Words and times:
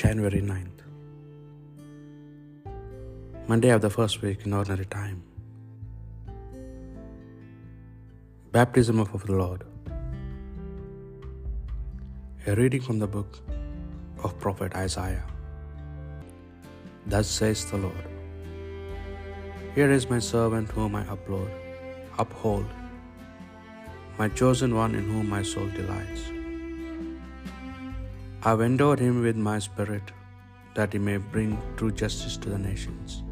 January 0.00 0.40
9th. 0.40 0.78
Monday 3.46 3.68
of 3.68 3.82
the 3.82 3.90
first 3.90 4.22
week 4.22 4.46
in 4.46 4.54
ordinary 4.54 4.86
time. 4.86 5.22
Baptism 8.52 9.00
of 9.00 9.26
the 9.26 9.34
Lord. 9.34 9.64
A 12.46 12.54
reading 12.54 12.80
from 12.80 13.00
the 13.00 13.06
book 13.06 13.38
of 14.24 14.38
Prophet 14.40 14.74
Isaiah. 14.74 15.24
Thus 17.06 17.28
says 17.28 17.66
the 17.70 17.76
Lord 17.76 18.08
Here 19.74 19.90
is 19.90 20.08
my 20.08 20.20
servant 20.20 20.70
whom 20.70 20.94
I 20.94 21.04
upload, 21.04 21.50
uphold, 22.18 22.64
my 24.16 24.30
chosen 24.30 24.74
one 24.74 24.94
in 24.94 25.04
whom 25.16 25.28
my 25.28 25.42
soul 25.42 25.68
delights. 25.80 26.30
I 28.44 28.50
have 28.50 28.62
endowed 28.62 28.98
him 28.98 29.22
with 29.22 29.36
my 29.36 29.60
spirit, 29.60 30.10
that 30.74 30.92
he 30.92 30.98
may 30.98 31.18
bring 31.18 31.50
true 31.76 31.92
justice 31.92 32.36
to 32.38 32.48
the 32.48 32.58
nations. 32.58 33.22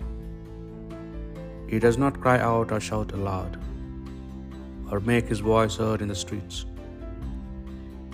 He 1.69 1.81
does 1.81 1.99
not 1.99 2.21
cry 2.21 2.39
out 2.39 2.71
or 2.71 2.79
shout 2.79 3.11
aloud, 3.11 3.59
or 4.89 5.01
make 5.01 5.27
his 5.27 5.41
voice 5.41 5.75
heard 5.75 6.01
in 6.01 6.07
the 6.07 6.15
streets. 6.15 6.65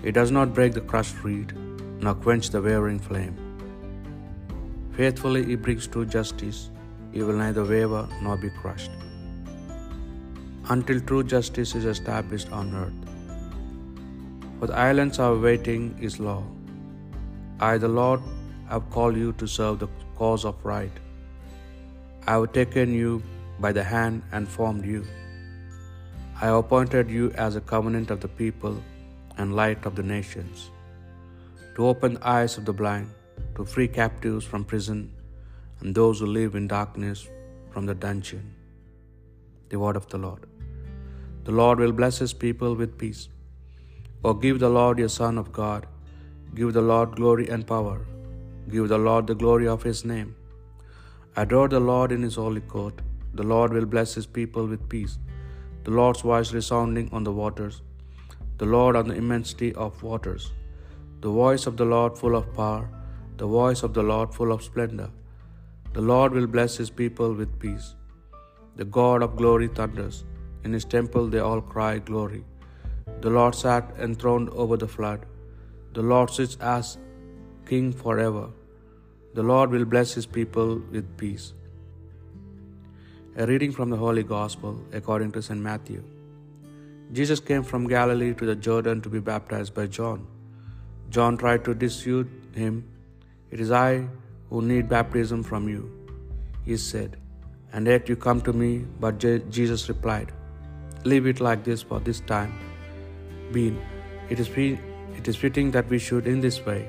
He 0.03 0.11
does 0.11 0.31
not 0.31 0.55
break 0.55 0.73
the 0.73 0.81
crushed 0.81 1.23
reed, 1.23 1.53
nor 2.01 2.15
quench 2.15 2.49
the 2.49 2.63
wavering 2.63 2.99
flame. 2.99 3.37
Faithfully 4.97 5.45
he 5.45 5.55
brings 5.55 5.87
true 5.87 6.07
justice, 6.07 6.71
he 7.13 7.23
will 7.23 7.37
neither 7.45 7.65
waver 7.75 8.09
nor 8.23 8.39
be 8.39 8.49
crushed, 8.49 8.91
until 10.71 11.01
true 11.01 11.25
justice 11.37 11.75
is 11.75 11.85
established 11.85 12.51
on 12.51 12.75
earth. 12.75 13.01
For 14.59 14.69
the 14.69 14.79
islands 14.91 15.19
are 15.19 15.35
waiting 15.37 15.95
his 15.99 16.19
law. 16.19 16.43
I, 17.59 17.79
the 17.79 17.89
Lord, 17.89 18.21
have 18.69 18.91
called 18.91 19.17
you 19.17 19.33
to 19.35 19.47
serve 19.47 19.79
the 19.79 19.89
cause 20.17 20.45
of 20.45 20.63
right. 20.63 20.93
I 22.27 22.33
have 22.33 22.53
taken 22.53 22.93
you 22.93 23.23
by 23.59 23.73
the 23.73 23.85
hand 23.85 24.23
and 24.33 24.47
formed 24.47 24.85
you. 24.85 25.05
I 26.37 26.47
have 26.47 26.57
appointed 26.57 27.09
you 27.09 27.31
as 27.47 27.57
a 27.57 27.63
covenant 27.73 28.11
of 28.11 28.21
the 28.21 28.29
people 28.29 28.77
and 29.39 29.57
light 29.57 29.87
of 29.87 29.97
the 29.97 30.03
nations, 30.03 30.71
to 31.77 31.87
open 31.87 32.15
the 32.15 32.29
eyes 32.37 32.59
of 32.59 32.67
the 32.67 32.77
blind, 32.83 33.09
to 33.55 33.65
free 33.65 33.89
captives 33.89 34.45
from 34.45 34.65
prison, 34.73 35.01
and 35.81 35.95
those 35.95 36.21
who 36.21 36.27
live 36.27 36.55
in 36.61 36.69
darkness 36.77 37.27
from 37.73 37.87
the 37.87 37.99
dungeon. 38.07 38.45
The 39.71 39.79
word 39.79 39.97
of 39.97 40.09
the 40.13 40.19
Lord. 40.19 40.45
The 41.47 41.57
Lord 41.63 41.79
will 41.79 41.93
bless 42.01 42.19
his 42.19 42.35
people 42.47 42.75
with 42.75 42.99
peace. 42.99 43.29
O 44.25 44.33
give 44.45 44.59
the 44.65 44.75
Lord 44.81 44.99
your 44.99 45.15
Son 45.21 45.39
of 45.39 45.53
God. 45.53 45.83
Give 46.55 46.73
the 46.73 46.87
Lord 46.93 47.17
glory 47.17 47.49
and 47.49 47.67
power. 47.67 47.99
Give 48.73 48.89
the 48.89 48.99
Lord 48.99 49.27
the 49.27 49.35
glory 49.35 49.69
of 49.69 49.83
his 49.83 50.05
name. 50.05 50.35
Adore 51.37 51.69
the 51.69 51.81
Lord 51.81 52.13
in 52.13 52.23
his 52.23 52.37
holy 52.43 52.61
court. 52.61 53.01
The 53.39 53.49
Lord 53.53 53.73
will 53.73 53.87
bless 53.95 54.15
his 54.15 54.27
people 54.39 54.67
with 54.67 54.89
peace. 54.89 55.19
The 55.85 55.91
Lord's 55.91 56.23
voice 56.31 56.53
resounding 56.59 57.09
on 57.13 57.25
the 57.25 57.37
waters. 57.41 57.83
The 58.59 58.71
Lord 58.77 58.97
on 58.97 59.09
the 59.09 59.19
immensity 59.23 59.75
of 59.75 60.03
waters. 60.03 60.53
The 61.21 61.35
voice 61.43 61.67
of 61.67 61.77
the 61.77 61.91
Lord 61.95 62.17
full 62.21 62.37
of 62.41 62.55
power. 62.55 62.89
The 63.37 63.47
voice 63.47 63.83
of 63.83 63.93
the 63.99 64.07
Lord 64.13 64.35
full 64.35 64.53
of 64.57 64.63
splendor. 64.63 65.11
The 65.97 66.07
Lord 66.13 66.33
will 66.33 66.47
bless 66.47 66.77
his 66.83 66.91
people 67.03 67.33
with 67.35 67.59
peace. 67.65 67.95
The 68.81 68.89
God 68.99 69.23
of 69.23 69.37
glory 69.37 69.69
thunders. 69.69 70.25
In 70.65 70.73
his 70.73 70.87
temple 70.97 71.29
they 71.29 71.43
all 71.49 71.61
cry 71.61 71.99
glory. 72.11 72.43
The 73.25 73.31
Lord 73.39 73.55
sat 73.55 73.95
enthroned 74.07 74.49
over 74.51 74.77
the 74.77 74.93
flood. 74.97 75.27
The 75.97 76.03
Lord 76.03 76.31
sits 76.37 76.57
as 76.61 76.89
king 77.69 77.87
forever. 78.01 78.47
The 79.37 79.43
Lord 79.51 79.71
will 79.75 79.87
bless 79.93 80.13
his 80.17 80.27
people 80.39 80.71
with 80.95 81.07
peace. 81.21 81.45
A 83.43 83.47
reading 83.51 83.73
from 83.77 83.89
the 83.93 83.97
Holy 84.03 84.25
Gospel 84.33 84.75
according 84.99 85.31
to 85.37 85.43
St. 85.47 85.63
Matthew. 85.69 86.03
Jesus 87.19 87.41
came 87.49 87.63
from 87.71 87.89
Galilee 87.93 88.35
to 88.41 88.49
the 88.51 88.57
Jordan 88.67 89.01
to 89.07 89.13
be 89.15 89.21
baptized 89.21 89.75
by 89.79 89.87
John. 89.99 90.27
John 91.17 91.39
tried 91.43 91.65
to 91.69 91.75
dissuade 91.85 92.29
him. 92.55 92.77
It 93.51 93.61
is 93.67 93.73
I 93.79 94.07
who 94.51 94.61
need 94.73 94.91
baptism 94.91 95.45
from 95.53 95.71
you, 95.75 95.83
he 96.67 96.77
said, 96.77 97.17
and 97.73 97.87
yet 97.87 98.11
you 98.11 98.17
come 98.27 98.43
to 98.51 98.53
me. 98.65 98.73
But 99.07 99.19
Je- 99.25 99.45
Jesus 99.61 99.89
replied, 99.89 100.33
Leave 101.05 101.27
it 101.33 101.41
like 101.41 101.65
this 101.71 101.83
for 101.93 102.01
this 102.01 102.21
time. 102.35 102.53
Being, 103.57 103.81
it 104.29 104.41
is, 104.41 104.51
it 105.17 105.29
is 105.29 105.37
fitting 105.37 105.71
that 105.73 105.89
we 105.89 105.99
should 105.99 106.27
in 106.27 106.41
this 106.41 106.65
way 106.65 106.89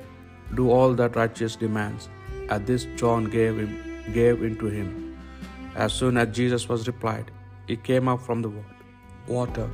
do 0.55 0.69
all 0.71 0.93
that 0.93 1.15
righteous 1.15 1.55
demands. 1.55 2.09
At 2.49 2.65
this 2.65 2.85
John 2.95 3.25
gave 3.25 3.57
him 3.57 3.73
gave 4.13 4.43
into 4.43 4.67
him. 4.67 4.89
As 5.75 5.93
soon 5.93 6.17
as 6.17 6.35
Jesus 6.35 6.67
was 6.69 6.87
replied, 6.87 7.31
he 7.67 7.75
came 7.75 8.07
up 8.07 8.21
from 8.27 8.41
the 8.41 8.49
wa- 8.49 8.63
water, 9.27 9.69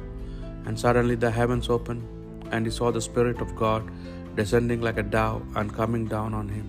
and 0.66 0.80
suddenly 0.80 1.16
the 1.16 1.31
heavens 1.40 1.69
opened, 1.69 2.03
and 2.52 2.66
he 2.66 2.72
saw 2.72 2.92
the 2.92 3.08
Spirit 3.09 3.42
of 3.46 3.56
God 3.56 3.90
descending 4.36 4.81
like 4.81 4.97
a 4.97 5.09
dove 5.18 5.44
and 5.56 5.78
coming 5.81 6.06
down 6.16 6.34
on 6.34 6.50
him. 6.50 6.68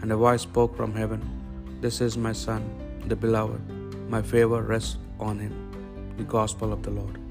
And 0.00 0.12
a 0.12 0.16
voice 0.16 0.42
spoke 0.42 0.76
from 0.76 0.94
heaven, 0.94 1.22
This 1.80 2.00
is 2.00 2.16
my 2.16 2.32
Son, 2.32 2.62
the 3.06 3.16
beloved, 3.16 3.60
my 4.08 4.22
favor 4.22 4.62
rests 4.62 4.98
on 5.18 5.38
him. 5.38 5.56
The 6.16 6.24
Gospel 6.24 6.72
of 6.72 6.82
the 6.82 6.90
Lord. 6.90 7.27